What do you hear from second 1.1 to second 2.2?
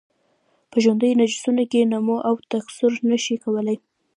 نسجونو کې نمو